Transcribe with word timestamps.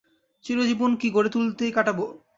চিরজীবন 0.45 0.91
কি 0.95 1.07
গড়ে 1.11 1.29
তুলতেই 1.29 1.71
কাটাব। 1.71 1.99